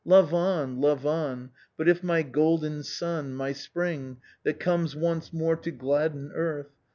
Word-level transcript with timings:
"'Love 0.03 0.33
on, 0.33 0.77
love 0.81 1.05
on! 1.05 1.51
but 1.77 1.87
if 1.87 2.01
my 2.01 2.23
golden 2.23 2.81
sun. 2.81 3.35
My 3.35 3.51
spring, 3.53 4.17
that 4.43 4.59
comes 4.59 4.95
once 4.95 5.31
more 5.31 5.55
to 5.57 5.69
gladden 5.69 6.31
earth. 6.33 6.71